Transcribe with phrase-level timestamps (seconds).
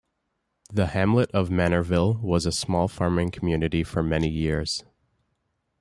[0.73, 4.83] The hamlet of Manorville was a small farming community for many years.